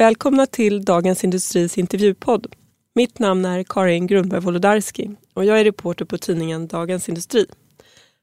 [0.00, 2.46] Välkomna till Dagens Industris intervjupodd.
[2.94, 7.46] Mitt namn är Karin Grundberg Wolodarski och jag är reporter på tidningen Dagens Industri.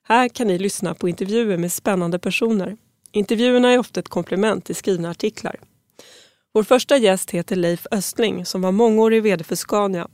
[0.04, 2.78] Här kan ni lyssna på intervjuer med spännande personer.
[3.12, 5.56] Intervjuerna är ofta ett komplement till skrivna artiklar.
[6.54, 10.08] Vår första gäst heter Leif Östling som var mångårig vd för Scania.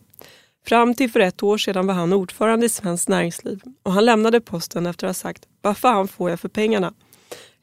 [0.66, 4.42] Fram till för ett år sedan var han ordförande i Svenskt Näringsliv och han lämnade
[4.42, 6.94] posten efter att ha sagt “Vad fan får jag för pengarna?”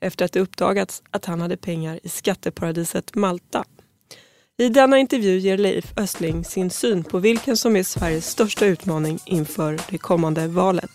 [0.01, 3.65] efter att det uppdagats att han hade pengar i skatteparadiset Malta.
[4.61, 9.19] I denna intervju ger Leif Östling sin syn på vilken som är Sveriges största utmaning
[9.27, 10.91] inför det kommande valet.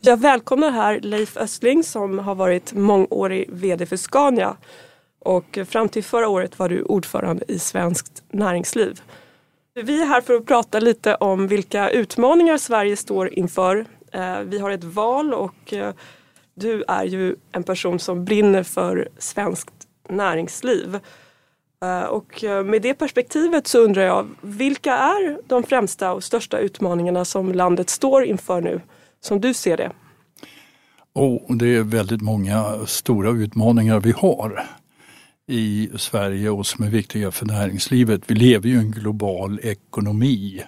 [0.00, 4.56] Jag välkomnar här Leif Östling som har varit mångårig VD för Scania
[5.18, 9.00] och fram till förra året var du ordförande i Svenskt Näringsliv.
[9.74, 13.86] Vi är här för att prata lite om vilka utmaningar Sverige står inför.
[14.12, 15.94] Eh, vi har ett val och eh,
[16.60, 19.72] du är ju en person som brinner för svenskt
[20.08, 20.98] näringsliv.
[21.82, 26.58] Eh, och eh, med det perspektivet så undrar jag, vilka är de främsta och största
[26.58, 28.80] utmaningarna som landet står inför nu,
[29.20, 29.92] som du ser det?
[31.14, 34.66] Oh, det är väldigt många stora utmaningar vi har
[35.46, 38.22] i Sverige och som är viktiga för näringslivet.
[38.26, 40.62] Vi lever ju i en global ekonomi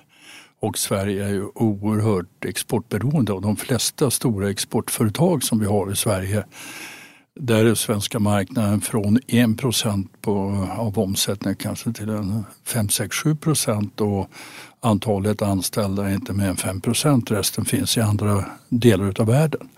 [0.60, 5.96] och Sverige är ju oerhört exportberoende och de flesta stora exportföretag som vi har i
[5.96, 6.44] Sverige
[7.40, 12.06] där är svenska marknaden från 1 procent av omsättningen kanske till
[12.66, 14.30] 5-7 procent och
[14.80, 17.30] antalet anställda är inte mer än 5 procent.
[17.30, 19.68] Resten finns i andra delar av världen.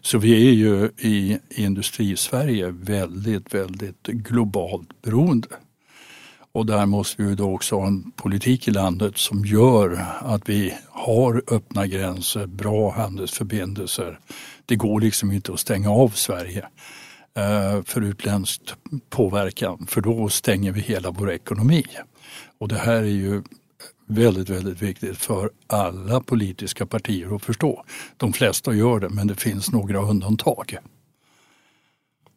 [0.00, 5.48] Så vi är ju i industri-Sverige väldigt, väldigt globalt beroende.
[6.52, 10.74] Och där måste vi då också ha en politik i landet som gör att vi
[10.88, 14.18] har öppna gränser, bra handelsförbindelser.
[14.66, 16.66] Det går liksom inte att stänga av Sverige
[17.36, 18.62] eh, för utländsk
[19.10, 21.84] påverkan för då stänger vi hela vår ekonomi.
[22.58, 23.42] Och det här är ju
[24.06, 27.84] väldigt, väldigt viktigt för alla politiska partier att förstå.
[28.16, 30.78] De flesta gör det men det finns några undantag.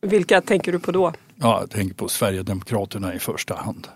[0.02, 1.14] Vilka tänker du på då?
[1.36, 3.88] Ja, jag tänker på Sverigedemokraterna i första hand.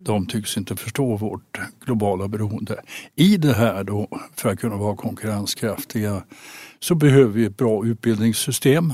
[0.00, 2.80] De tycks inte förstå vårt globala beroende.
[3.16, 6.22] I det här då, för att kunna vara konkurrenskraftiga,
[6.80, 8.92] så behöver vi ett bra utbildningssystem.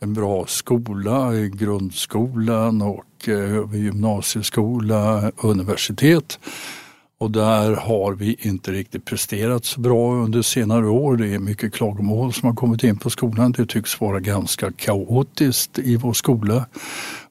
[0.00, 6.38] En bra skola, grundskolan och eh, gymnasieskola, universitet.
[7.18, 11.16] Och där har vi inte riktigt presterat så bra under senare år.
[11.16, 13.52] Det är mycket klagomål som har kommit in på skolan.
[13.52, 16.66] Det tycks vara ganska kaotiskt i vår skola.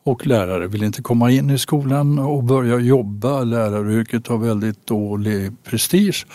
[0.06, 3.44] Och lärare vill inte komma in i skolan och börja jobba.
[3.44, 6.26] Läraryrket har väldigt dålig prestige.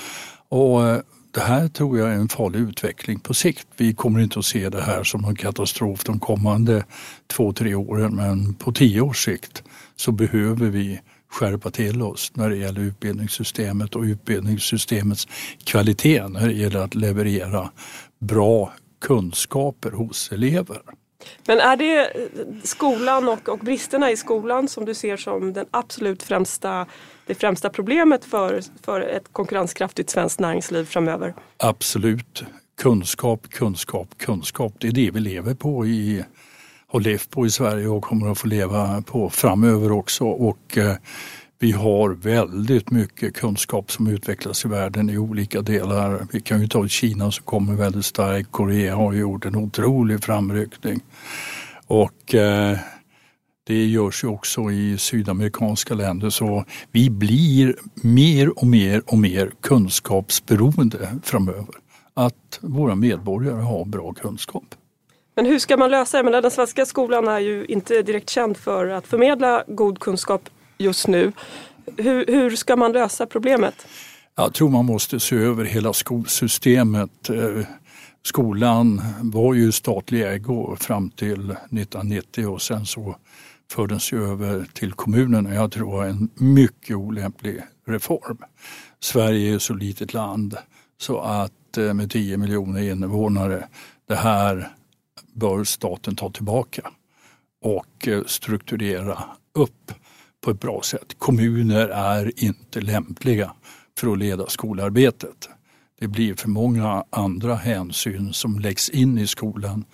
[0.49, 1.01] Och eh,
[1.35, 3.67] det här tror jag är en farlig utveckling på sikt.
[3.77, 6.85] Vi kommer inte att se det här som en katastrof de kommande
[7.27, 9.63] två, tre åren men på tio års sikt
[9.97, 15.29] så behöver vi skärpa till oss när det gäller utbildningssystemet och utbildningssystemets
[15.65, 17.71] kvalitet när det gäller att leverera
[18.21, 20.81] bra kunskaper hos elever.
[21.47, 22.31] Men är det eh,
[22.65, 26.87] skolan och, och bristerna i skolan som du ser som den absolut främsta,
[27.27, 31.35] det främsta problemet för, för ett konkurrenskraftigt svenskt näringsliv framöver?
[31.57, 32.45] Absolut.
[32.81, 34.73] Kunskap, kunskap, kunskap.
[34.79, 36.25] Det är det vi lever på i,
[36.87, 40.25] har levt på i Sverige och kommer att få leva på framöver också.
[40.25, 40.97] Och, eh,
[41.63, 46.27] vi har väldigt mycket kunskap som utvecklas i världen i olika delar.
[46.33, 48.51] Vi kan ju ta Kina som kommer väldigt starkt.
[48.51, 51.01] Korea har gjort en otrolig framryckning.
[51.87, 52.79] Och eh,
[53.67, 59.53] det görs ju också i sydamerikanska länder så vi blir mer och mer och mer
[59.61, 61.75] kunskapsberoende framöver.
[62.15, 64.75] Att våra medborgare har bra kunskap.
[65.35, 66.31] Men hur ska man lösa det?
[66.31, 70.49] Men den svenska skolan är ju inte direkt känd för att förmedla god kunskap
[70.81, 71.33] just nu.
[71.97, 73.87] Hur, hur ska man lösa problemet?
[74.35, 77.31] Jag tror man måste se över hela skolsystemet.
[77.31, 77.67] Eh,
[78.23, 83.17] skolan var ju statlig ägo fram till 1990 och sen så
[83.71, 85.55] fördes ju över till kommunerna.
[85.55, 88.39] Jag tror det var en mycket olämplig reform.
[89.01, 90.57] Sverige är ju så litet land
[91.01, 93.69] så att eh, med 10 miljoner invånare,
[94.09, 94.69] det här
[95.33, 96.91] bör staten ta tillbaka
[97.63, 99.19] och eh, strukturera
[99.55, 99.93] upp
[100.41, 101.15] på ett bra sätt.
[101.19, 103.53] Kommuner är inte lämpliga
[103.99, 105.49] för att leda skolarbetet.
[106.01, 109.85] Det blir för många andra hänsyn som läggs in i skolan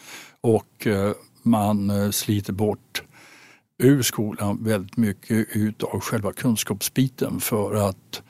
[0.40, 1.12] och eh,
[1.42, 3.02] man eh, sliter bort
[3.78, 8.22] ur skolan väldigt mycket utav själva kunskapsbiten för att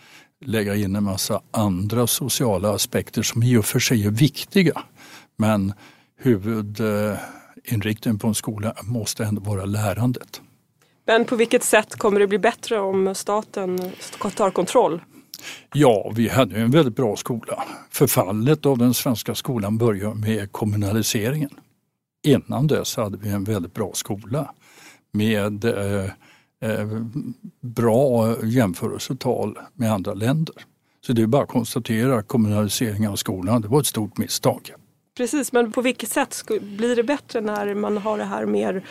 [0.45, 4.83] lägga in en massa andra sociala aspekter som i och för sig är viktiga.
[5.37, 5.73] Men
[6.19, 10.41] huvudinriktningen på en skola måste ändå vara lärandet.
[11.07, 13.93] Men på vilket sätt kommer det bli bättre om staten
[14.37, 15.01] tar kontroll?
[15.75, 17.65] Ja, vi hade en väldigt bra skola.
[17.91, 21.51] Förfallet av den svenska skolan började med kommunaliseringen.
[22.27, 24.55] Innan dess hade vi en väldigt bra skola
[25.13, 26.05] med eh,
[26.71, 26.87] eh,
[27.61, 30.55] bra jämförelsetal med andra länder.
[31.07, 34.71] Så det är bara att konstatera att kommunaliseringen av skolan det var ett stort misstag.
[35.17, 38.85] Precis, men på vilket sätt blir det bättre när man har det här mer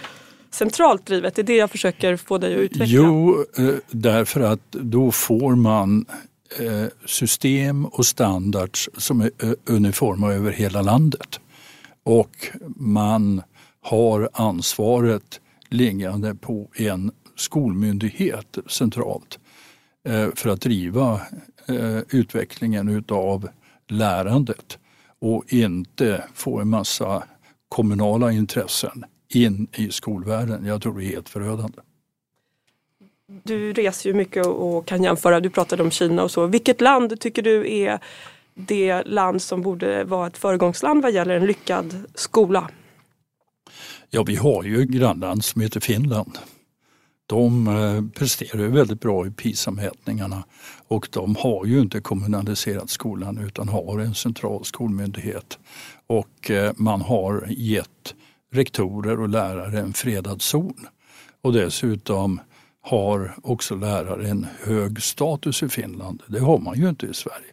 [0.55, 1.35] centralt drivet?
[1.35, 2.85] Det är det jag försöker få dig att utveckla.
[2.85, 6.05] Jo, eh, därför att då får man
[6.59, 11.39] eh, system och standards som är eh, uniforma över hela landet.
[12.03, 13.41] Och man
[13.81, 19.39] har ansvaret liggande på en skolmyndighet centralt
[20.35, 21.21] för att driva
[22.09, 23.49] utvecklingen utav
[23.87, 24.77] lärandet
[25.21, 27.23] och inte få en massa
[27.69, 30.65] kommunala intressen in i skolvärlden.
[30.65, 31.77] Jag tror det är helt förödande.
[33.43, 36.47] Du reser ju mycket och kan jämföra, du pratade om Kina och så.
[36.47, 37.99] Vilket land tycker du är
[38.53, 42.69] det land som borde vara ett föregångsland vad gäller en lyckad skola?
[44.09, 46.37] Ja, vi har ju ett grannland som heter Finland.
[47.27, 50.43] De eh, presterar väldigt bra i PISA-mätningarna
[50.87, 55.59] och de har ju inte kommunaliserat skolan utan har en central skolmyndighet.
[56.07, 58.15] Och eh, man har gett
[58.55, 60.87] rektorer och lärare en fredad zon.
[61.41, 62.39] Och dessutom
[62.81, 66.23] har också lärare en hög status i Finland.
[66.27, 67.51] Det har man ju inte i Sverige.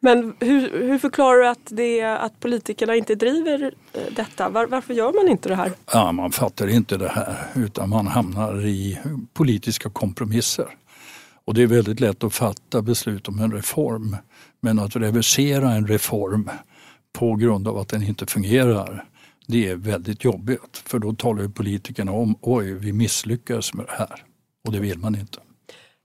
[0.00, 4.48] Men hur, hur förklarar du att, det, att politikerna inte driver eh, detta?
[4.48, 5.72] Var, varför gör man inte det här?
[5.92, 8.98] Ja, man fattar inte det här utan man hamnar i
[9.32, 10.66] politiska kompromisser.
[11.44, 14.16] Och det är väldigt lätt att fatta beslut om en reform.
[14.60, 16.50] Men att reversera en reform
[17.12, 19.04] på grund av att den inte fungerar
[19.46, 23.92] det är väldigt jobbigt för då talar ju politikerna om oj, vi misslyckas med det
[23.92, 24.24] här
[24.66, 25.38] och det vill man inte.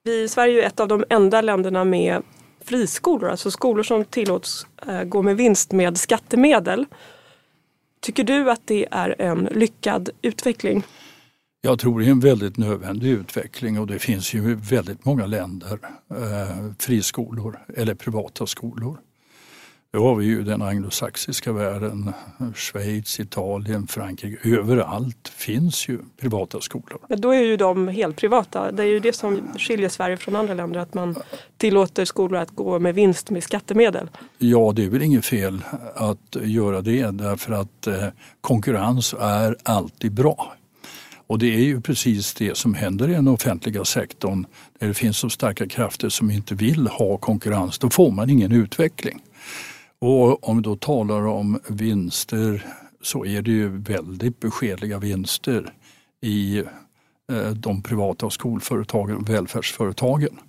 [0.03, 2.23] Vi i Sverige är ett av de enda länderna med
[2.61, 6.85] friskolor, alltså skolor som tillåts eh, gå med vinst med skattemedel.
[8.01, 10.83] Tycker du att det är en lyckad utveckling?
[11.61, 15.79] Jag tror det är en väldigt nödvändig utveckling och det finns ju väldigt många länder
[16.09, 18.97] eh, friskolor eller privata skolor.
[19.93, 22.13] Då har vi ju den anglosaxiska världen,
[22.55, 24.49] Schweiz, Italien, Frankrike.
[24.49, 26.99] Överallt finns ju privata skolor.
[27.09, 28.71] Men då är ju de helt privata.
[28.71, 31.15] Det är ju det som skiljer Sverige från andra länder, att man
[31.57, 34.09] tillåter skolor att gå med vinst med skattemedel.
[34.37, 35.63] Ja, det är väl inget fel
[35.95, 38.07] att göra det därför att eh,
[38.41, 40.53] konkurrens är alltid bra.
[41.27, 44.45] Och det är ju precis det som händer i den offentliga sektorn.
[44.79, 48.51] Där det finns så starka krafter som inte vill ha konkurrens, då får man ingen
[48.51, 49.21] utveckling.
[50.01, 52.65] Och om vi då talar om vinster
[53.01, 55.73] så är det ju väldigt beskedliga vinster
[56.21, 56.57] i
[57.31, 60.39] eh, de privata skolföretagen och välfärdsföretagen.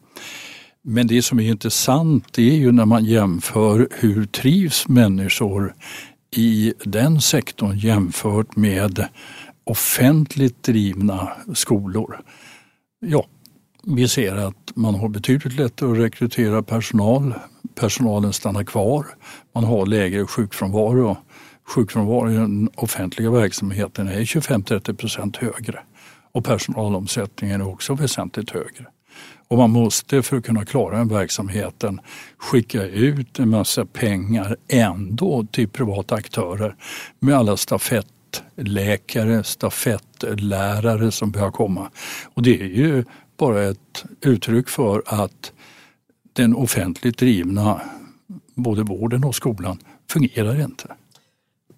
[0.83, 5.75] Men det som är intressant är ju när man jämför hur trivs människor
[6.37, 9.09] i den sektorn jämfört med
[9.65, 12.21] offentligt drivna skolor.
[13.01, 13.27] Ja,
[13.83, 17.35] vi ser att man har betydligt lättare att rekrytera personal.
[17.75, 19.07] Personalen stannar kvar.
[19.55, 21.17] Man har lägre sjukfrånvaro.
[21.75, 25.83] Sjukfrånvaro i den offentliga verksamheten är 25-30 procent högre
[26.33, 28.87] och personalomsättningen är också väsentligt högre.
[29.49, 32.01] Och man måste för att kunna klara den verksamheten
[32.39, 36.77] skicka ut en massa pengar ändå till privata aktörer
[37.19, 41.91] med alla stafettläkare, stafettlärare som börjar komma.
[42.35, 43.05] Och det är ju
[43.37, 45.53] bara ett uttryck för att
[46.33, 47.81] den offentligt drivna
[48.55, 49.79] både vården och skolan
[50.11, 50.87] fungerar inte.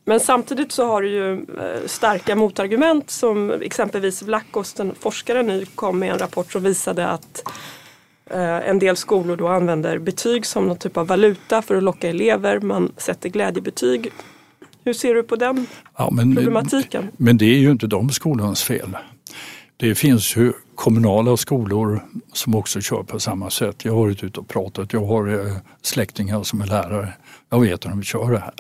[0.05, 5.65] Men samtidigt så har du ju eh, starka motargument som exempelvis Vlackos, den forskaren nu
[5.75, 7.43] kom med en rapport som visade att
[8.31, 12.09] eh, en del skolor då använder betyg som någon typ av valuta för att locka
[12.09, 12.61] elever.
[12.61, 14.13] Man sätter glädjebetyg.
[14.85, 17.09] Hur ser du på den ja, men, problematiken?
[17.17, 18.97] Men det är ju inte de skolornas fel.
[19.77, 23.85] Det finns ju kommunala skolor som också kör på samma sätt.
[23.85, 27.13] Jag har varit ute och pratat, jag har eh, släktingar som är lärare.
[27.51, 28.55] Jag vet hur de kör det här.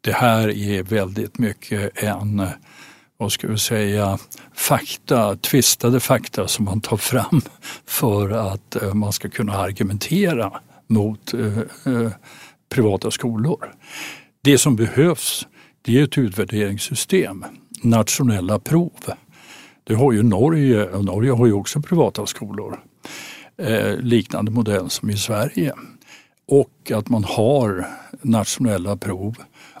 [0.00, 2.46] Det här är väldigt mycket en,
[3.16, 4.18] vad ska vi säga,
[4.54, 7.40] fakta, tvistade fakta som man tar fram
[7.86, 12.10] för att eh, man ska kunna argumentera mot eh,
[12.74, 13.72] privata skolor.
[14.42, 15.46] Det som behövs
[15.82, 17.44] det är ett utvärderingssystem,
[17.82, 18.92] nationella prov
[19.84, 22.80] det har ju Norge, och Norge har ju också privata skolor.
[23.56, 25.72] Eh, liknande modell som i Sverige.
[26.48, 27.86] Och att man har
[28.22, 29.34] nationella prov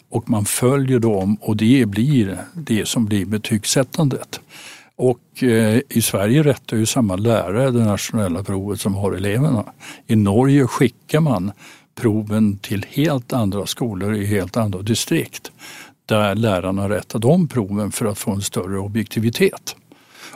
[0.08, 4.40] och man följer dem och det blir det som blir betygssättandet.
[4.96, 9.64] Och eh, i Sverige rättar ju samma lärare det nationella provet som har eleverna.
[10.06, 11.52] I Norge skickar man
[11.94, 15.52] proven till helt andra skolor i helt andra distrikt
[16.06, 19.76] där lärarna rättar de proven för att få en större objektivitet.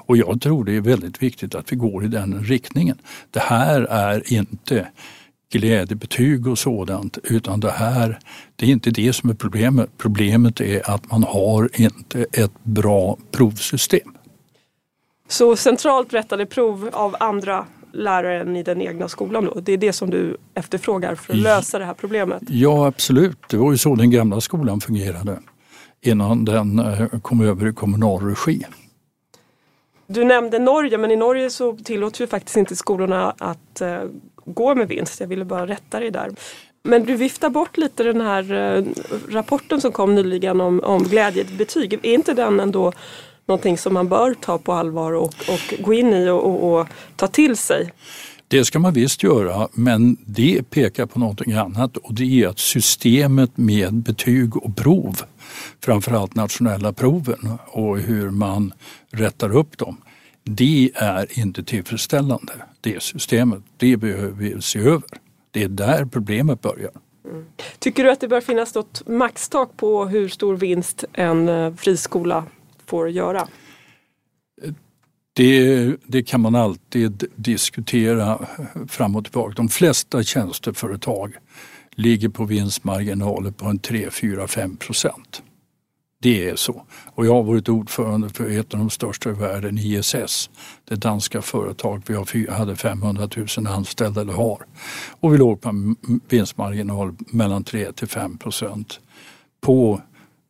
[0.09, 2.99] Och jag tror det är väldigt viktigt att vi går i den riktningen.
[3.31, 4.89] Det här är inte
[5.53, 8.19] glädjebetyg och sådant utan det här,
[8.57, 9.91] det är inte det som är problemet.
[9.99, 14.15] Problemet är att man har inte ett bra provsystem.
[15.29, 19.61] Så centralt rättade prov av andra lärare än i den egna skolan då?
[19.61, 22.43] Det är det som du efterfrågar för att lösa det här problemet?
[22.49, 25.39] Ja absolut, det var ju så den gamla skolan fungerade
[26.01, 28.65] innan den eh, kom över i kommunal regi.
[30.11, 34.11] Du nämnde Norge, men i Norge så tillåts ju faktiskt inte skolorna att uh,
[34.45, 35.21] gå med vinst.
[35.21, 36.31] Jag ville bara rätta dig där.
[36.83, 38.87] Men du viftar bort lite den här uh,
[39.29, 41.93] rapporten som kom nyligen om, om glädjebetyg.
[41.93, 42.93] Är inte den ändå
[43.47, 46.87] någonting som man bör ta på allvar och, och gå in i och, och, och
[47.17, 47.93] ta till sig?
[48.49, 52.59] Det ska man visst göra, men det pekar på någonting annat och det är att
[52.59, 55.23] systemet med betyg och prov,
[55.85, 58.73] framförallt nationella proven och hur man
[59.11, 59.97] rättar upp dem,
[60.45, 62.53] det är inte tillfredsställande.
[62.81, 65.09] Det systemet, det behöver vi se över.
[65.51, 66.91] Det är där problemet börjar.
[67.25, 67.45] Mm.
[67.79, 72.45] Tycker du att det bör finnas något maxtak på hur stor vinst en eh, friskola
[72.87, 73.49] får göra?
[75.33, 78.47] Det, det, kan man alltid diskutera
[78.89, 79.55] fram och tillbaka.
[79.57, 81.37] De flesta tjänsteföretag
[81.99, 85.43] ligger på vinstmarginaler på en 3, 4, 5 procent.
[86.21, 86.83] Det är så.
[87.15, 90.51] Och jag har varit ordförande för ett av de största i världen, ISS,
[90.89, 92.03] det danska företag.
[92.07, 94.67] Vi hade 500 000 anställda, eller har.
[95.21, 95.97] Och vi låg på en
[96.29, 99.01] vinstmarginal mellan 3 till 5 procent
[99.61, 100.01] på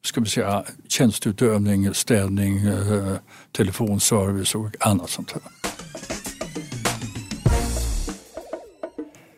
[0.05, 3.17] ska vi säga, tjänsteutövning, städning, eh,
[3.57, 5.43] telefonservice och annat sånt här.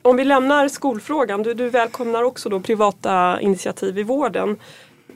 [0.02, 4.50] Om vi lämnar skolfrågan, du, du välkomnar också då privata initiativ i vården.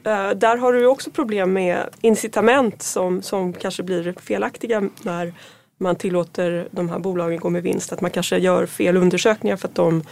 [0.07, 5.33] Uh, där har du också problem med incitament som, som kanske blir felaktiga när
[5.77, 7.93] man tillåter de här bolagen gå med vinst.
[7.93, 10.03] Att man kanske gör fel undersökningar för att de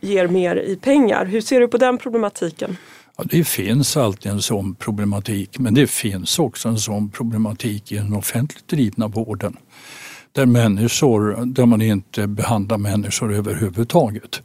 [0.00, 1.24] ger mer i pengar.
[1.24, 2.76] Hur ser du på den problematiken?
[3.16, 7.96] Ja, det finns alltid en sån problematik men det finns också en sån problematik i
[7.96, 9.56] den offentligt drivna vården.
[10.32, 14.42] Där, människor, där man inte behandlar människor överhuvudtaget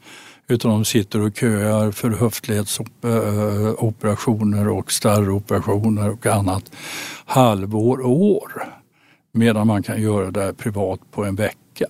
[0.47, 6.71] utan de sitter och köar för höftledsoperationer och starroperationer och annat
[7.25, 8.63] halvår och år.
[9.31, 11.87] Medan man kan göra det privat på en vecka.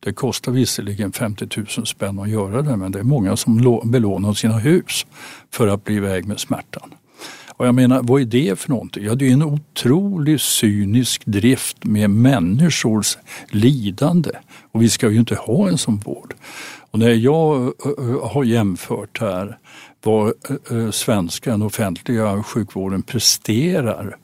[0.00, 4.32] Det kostar visserligen 50 000 spänn att göra det men det är många som belånar
[4.32, 5.06] sina hus
[5.50, 6.94] för att bli iväg med smärtan.
[7.60, 9.04] Och jag menar, vad är det för någonting?
[9.04, 13.18] Ja, det är en otrolig cynisk drift med människors
[13.50, 14.30] lidande.
[14.72, 16.34] Och vi ska ju inte ha en sån vård.
[16.90, 17.72] Och när jag
[18.22, 19.58] har jämfört här
[20.02, 20.32] vad
[20.90, 24.16] svenska, den offentliga sjukvården presterar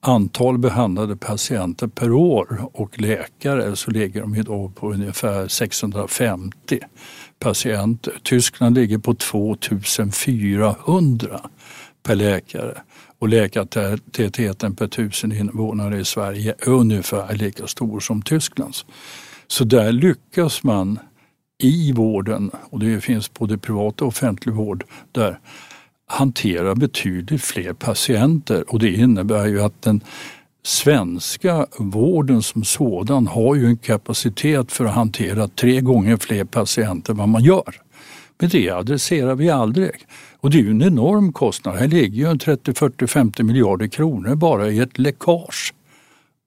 [0.00, 6.78] antal behandlade patienter per år och läkare så ligger de idag på ungefär 650
[7.38, 8.18] patienter.
[8.22, 11.40] Tyskland ligger på 2400
[12.02, 12.82] per läkare
[13.18, 18.86] och läkartätheten per tusen invånare i Sverige är ungefär lika stor som Tysklands.
[19.46, 20.98] Så där lyckas man
[21.58, 25.38] i vården, och det finns både privat och offentlig vård, där
[26.06, 30.00] hantera betydligt fler patienter och det innebär ju att den
[30.62, 37.12] svenska vården som sådan har ju en kapacitet för att hantera tre gånger fler patienter
[37.12, 37.74] än vad man gör.
[38.42, 39.90] Men det adresserar vi aldrig.
[40.40, 41.76] Och det är ju en enorm kostnad.
[41.76, 45.74] Här ligger ju en 30, 40, 50 miljarder kronor bara i ett läckage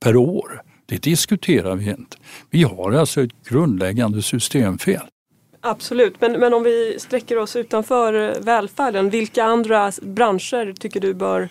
[0.04, 0.62] per år.
[0.86, 2.18] Det diskuterar vi inte.
[2.50, 5.02] Vi har alltså ett grundläggande systemfel.
[5.62, 11.14] Absolut, men, men om vi sträcker oss utanför eh, välfärden, vilka andra branscher tycker du
[11.14, 11.50] bör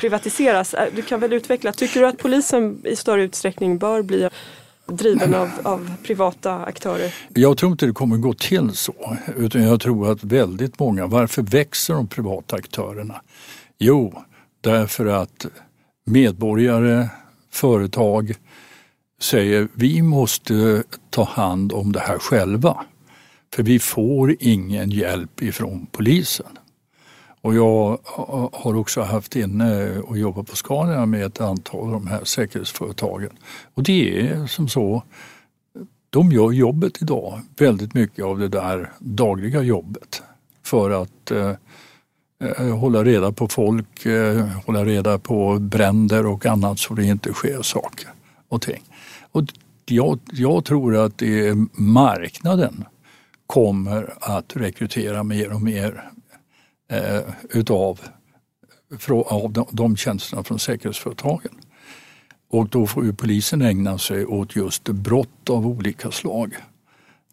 [0.00, 0.74] privatiseras?
[0.94, 4.28] Du kan väl utveckla, tycker du att polisen i större utsträckning bör bli
[4.86, 7.14] driven av, av, privata aktörer?
[7.28, 9.16] Jag tror inte det kommer gå till så.
[9.36, 13.20] Utan jag tror att väldigt många, varför växer de privata aktörerna?
[13.78, 14.22] Jo,
[14.60, 15.46] därför att
[16.04, 17.08] medborgare,
[17.50, 18.34] företag
[19.20, 22.84] säger vi måste ta hand om det här själva.
[23.54, 26.58] För vi får ingen hjälp ifrån polisen.
[27.46, 27.98] Och jag
[28.52, 33.30] har också haft inne och jobbat på Scania med ett antal av de här säkerhetsföretagen.
[33.74, 35.02] Och det är som så,
[36.10, 40.22] de gör jobbet idag, väldigt mycket av det där dagliga jobbet
[40.62, 41.52] för att eh,
[42.44, 47.32] eh, hålla reda på folk, eh, hålla reda på bränder och annat så det inte
[47.32, 48.08] sker saker
[48.48, 48.82] och ting.
[49.32, 49.42] Och
[49.84, 52.84] jag, jag tror att det är marknaden
[53.46, 56.10] kommer att rekrytera mer och mer
[56.88, 58.00] eh, utav
[59.10, 61.52] av de, de tjänsterna från säkerhetsföretagen.
[62.50, 66.56] Och då får ju polisen ägna sig åt just brott av olika slag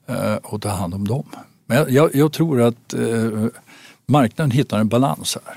[0.07, 1.25] eh, och ta hand om dem.
[1.65, 3.45] Men jag, jag tror att eh,
[4.05, 5.55] marknaden hittar en balans här.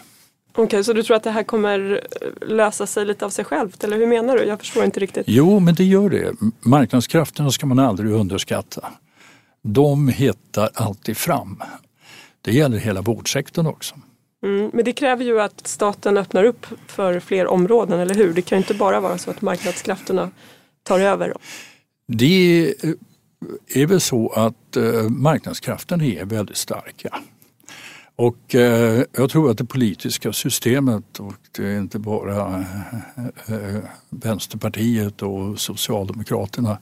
[0.53, 2.01] Okej, okay, så du tror att det här kommer
[2.41, 4.45] lösa sig lite av sig självt eller hur menar du?
[4.45, 5.25] Jag förstår inte riktigt.
[5.29, 6.33] Jo, men det gör det.
[6.61, 8.93] Marknadskrafterna ska man aldrig underskatta.
[9.63, 11.63] De hittar alltid fram.
[12.47, 13.95] Det gäller hela vårdsektorn också.
[14.45, 18.33] Mm, men det kräver ju att staten öppnar upp för fler områden, eller hur?
[18.33, 20.31] Det kan ju inte bara vara så att marknadskrafterna
[20.83, 21.35] tar över.
[22.09, 22.75] Det
[23.75, 27.19] är väl så att eh, marknadskrafterna är väldigt starka.
[28.19, 32.59] Och eh, jag tror att det politiska systemet och det är inte bara
[33.47, 36.79] eh, eh Vänsterpartiet och Socialdemokraterna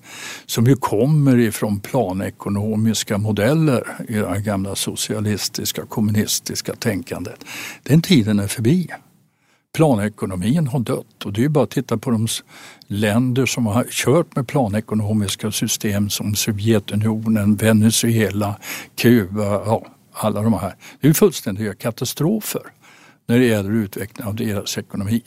[0.46, 7.44] som ju kommer ifrån planekonomiska modeller i det gamla socialistiska kommunistiska tänkandet.
[7.82, 8.88] Den tiden är förbi.
[9.74, 12.26] Planekonomin har dött och det är bara att titta på de
[12.86, 18.56] länder som har kört med planekonomiska system som Sovjetunionen, Venezuela,
[18.96, 20.76] Kuba, ja, alla de här.
[21.00, 22.62] Det är fullständiga katastrofer
[23.26, 25.22] när det gäller utvecklingen av deras ekonomi.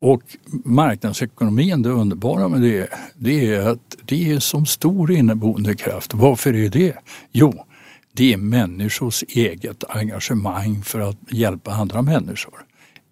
[0.00, 0.22] Och
[0.64, 6.14] marknadsekonomin, det underbara med det, det är att det är som stor inneboende kraft.
[6.14, 6.96] Varför är det?
[7.32, 7.64] Jo,
[8.12, 12.54] det är människors eget engagemang för att hjälpa andra människor.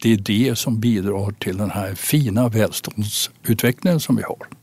[0.03, 4.60] Det är det som bidrar till den här fina välståndsutvecklingen som vi har.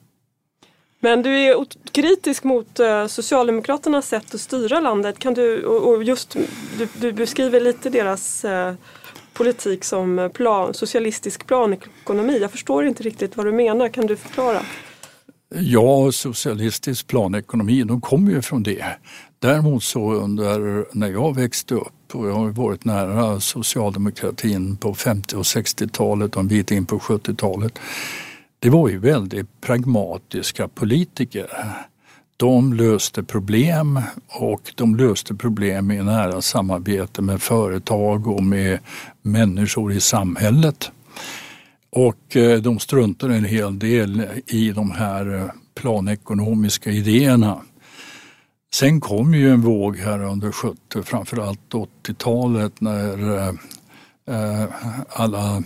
[0.99, 5.19] Men du är kritisk mot eh, Socialdemokraternas sätt att styra landet.
[5.19, 6.37] Kan du, och, just,
[6.77, 8.73] du, du, beskriver lite deras eh,
[9.33, 12.39] politik som plan, socialistisk planekonomi.
[12.39, 13.89] Jag förstår inte riktigt vad du menar.
[13.89, 14.61] Kan du förklara?
[15.55, 18.85] Ja, socialistisk planekonomi, de kommer ju från det.
[19.39, 25.35] Däremot så under när jag växte upp och jag har varit nära socialdemokratin på 50
[25.35, 27.79] och 60-talet och en bit in på 70-talet
[28.59, 31.47] det var ju väldigt pragmatiska politiker.
[32.37, 38.79] De löste problem och de löste problem i nära samarbete med företag och med
[39.21, 40.91] människor i samhället.
[41.89, 47.61] Och eh, de struntade en hel del i de här eh, planekonomiska idéerna.
[48.73, 53.47] Sen kom ju en våg här under 70, framförallt 80-talet när
[54.27, 54.65] eh,
[55.09, 55.63] alla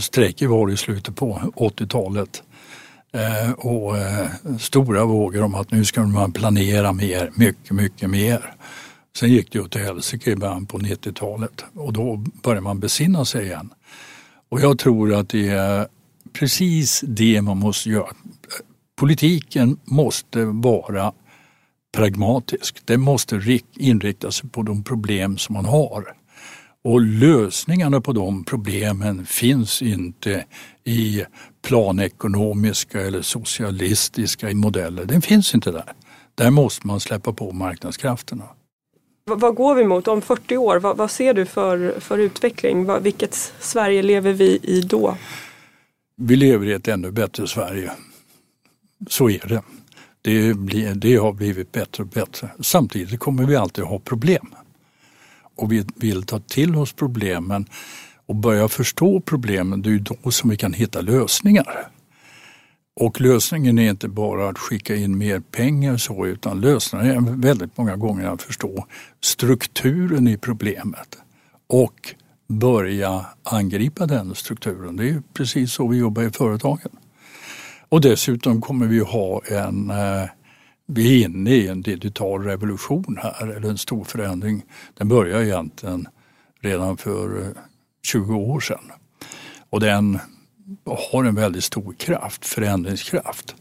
[0.00, 2.42] strejker var i slutet på 80-talet.
[3.12, 4.26] Eh, och eh,
[4.58, 8.54] stora vågor om att nu ska man planera mer, mycket, mycket mer.
[9.16, 13.46] Sen gick det åt helsike i början på 90-talet och då började man besinna sig
[13.46, 13.70] igen.
[14.48, 15.86] Och jag tror att det är
[16.32, 18.08] precis det man måste göra.
[18.96, 21.12] Politiken måste vara
[21.96, 22.78] pragmatisk.
[22.84, 26.17] Den måste inrikta sig på de problem som man har.
[26.84, 30.44] Och lösningarna på de problemen finns inte
[30.84, 31.24] i
[31.62, 35.04] planekonomiska eller socialistiska modeller.
[35.04, 35.92] Den finns inte där.
[36.34, 38.44] Där måste man släppa på marknadskrafterna.
[39.24, 40.78] Vad går vi mot om 40 år?
[40.78, 42.84] Vad, vad ser du för, för utveckling?
[42.84, 45.16] Vad, vilket Sverige lever vi i då?
[46.16, 47.90] Vi lever i ett ännu bättre Sverige.
[49.08, 49.62] Så är det.
[50.22, 52.50] Det, blir, det har blivit bättre och bättre.
[52.60, 54.54] Samtidigt kommer vi alltid ha problem
[55.58, 57.66] och vi vill ta till oss problemen
[58.26, 61.88] och börja förstå problemen, det är ju då som vi kan hitta lösningar.
[63.00, 67.76] Och lösningen är inte bara att skicka in mer pengar så, utan lösningen är väldigt
[67.76, 68.86] många gånger att förstå
[69.20, 71.18] strukturen i problemet
[71.66, 72.14] och
[72.48, 74.96] börja angripa den strukturen.
[74.96, 76.90] Det är precis så vi jobbar i företagen.
[77.88, 80.28] Och dessutom kommer vi ha en eh,
[80.88, 84.64] vi är inne i en digital revolution här, eller en stor förändring.
[84.94, 86.08] Den började egentligen
[86.60, 87.48] redan för eh,
[88.06, 88.92] 20 år sedan.
[89.70, 90.18] Och den
[91.12, 93.54] har en väldigt stor kraft, förändringskraft.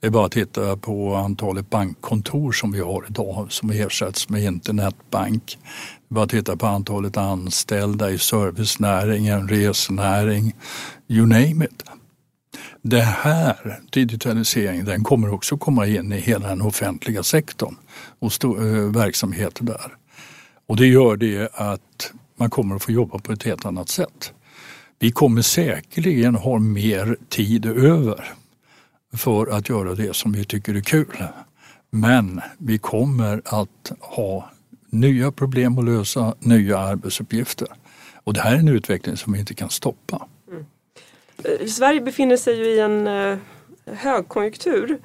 [0.00, 4.42] Det är bara att titta på antalet bankkontor som vi har idag som ersätts med
[4.42, 5.58] internetbank.
[6.08, 10.54] Det är bara att titta på antalet anställda i servicenäringen, resenäring,
[11.08, 11.84] you name it.
[12.86, 17.76] Det här digitaliseringen den kommer också komma in i hela den offentliga sektorn
[18.18, 19.96] och stå, eh, verksamheter där.
[20.66, 24.32] Och det gör det att man kommer att få jobba på ett helt annat sätt.
[24.98, 28.24] Vi kommer säkerligen ha mer tid över
[29.14, 31.24] för att göra det som vi tycker är kul.
[31.90, 34.50] Men vi kommer att ha
[34.90, 37.68] nya problem att lösa, nya arbetsuppgifter.
[38.14, 40.26] Och det här är en utveckling som vi inte kan stoppa.
[41.44, 43.38] Eh, Sverige befinner sig ju i en eh,
[43.86, 44.98] högkonjunktur.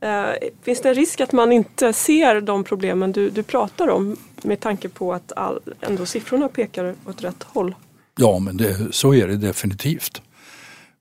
[0.00, 4.16] Eh, finns det en risk att man inte ser de problemen du, du pratar om
[4.42, 7.74] med tanke på att all, ändå siffrorna pekar åt rätt håll?
[8.16, 10.22] Ja, men det, så är det definitivt.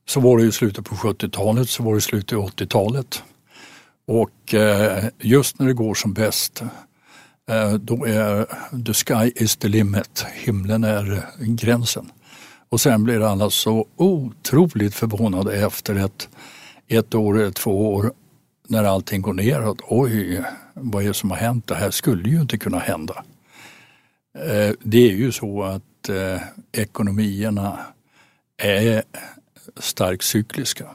[0.05, 3.23] Så var det i slutet på 70-talet, så var det i slutet av 80-talet.
[4.07, 6.61] Och eh, just när det går som bäst,
[7.49, 8.45] eh, då är
[8.85, 10.25] the sky is the limit.
[10.33, 12.11] Himlen är gränsen.
[12.69, 16.29] Och sen blir alla så otroligt förvånade efter ett,
[16.87, 18.11] ett år eller två år
[18.67, 19.77] när allting går neråt.
[19.87, 21.67] Oj, vad är det som har hänt?
[21.67, 23.23] Det här skulle ju inte kunna hända.
[24.37, 25.83] Eh, det är ju så att
[26.71, 27.79] ekonomierna
[28.57, 29.03] är
[29.77, 30.85] starkt cykliska.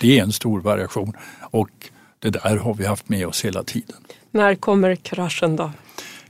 [0.00, 1.70] Det är en stor variation och
[2.18, 3.96] det där har vi haft med oss hela tiden.
[4.30, 5.72] När kommer kraschen då?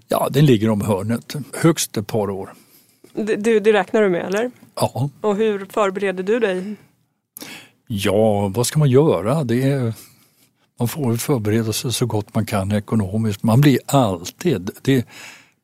[0.08, 2.52] Ja, den ligger om hörnet, högst ett par år.
[3.12, 4.50] Det, det räknar du med eller?
[4.74, 5.10] Ja.
[5.20, 6.76] Och hur förbereder du dig?
[7.86, 9.44] Ja, vad ska man göra?
[9.44, 9.94] Det är,
[10.78, 13.42] man får förbereda sig så gott man kan ekonomiskt.
[13.42, 15.06] Man blir alltid, det,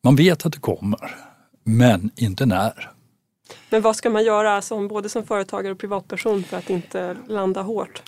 [0.02, 1.16] man vet att det kommer,
[1.64, 2.92] men inte när.
[3.70, 7.62] Men vad ska man göra som, både som företagare och privatperson för att inte landa
[7.62, 8.02] hårt?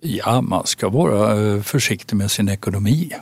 [0.00, 3.12] Ja, man ska vara eh, försiktig med sin ekonomi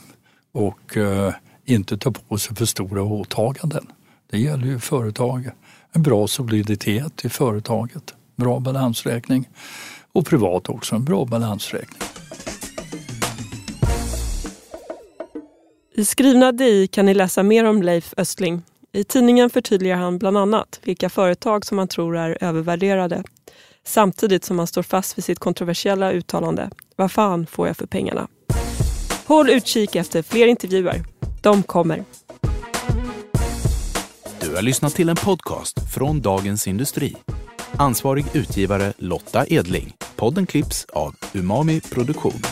[0.52, 1.30] och uh,
[1.64, 3.86] inte ta på sig för stora åtaganden.
[4.30, 5.50] Det gäller ju företag.
[5.92, 9.48] En bra soliditet i företaget, bra balansräkning
[10.12, 12.02] och privat också en bra balansräkning.
[15.94, 18.62] I skrivna DI kan ni läsa mer om Leif Östling.
[18.92, 23.22] I tidningen förtydligar han bland annat vilka företag som han tror är övervärderade
[23.84, 26.70] samtidigt som han står fast vid sitt kontroversiella uttalande.
[26.96, 28.28] Vad fan får jag för pengarna?
[29.26, 31.04] Håll utkik efter fler intervjuer.
[31.42, 32.04] De kommer.
[34.56, 37.16] Har lyssnat till en podcast från Dagens Industri.
[37.76, 39.92] Ansvarig utgivare Lotta Edling.
[40.16, 42.42] Podden klipps av Umami Produktion.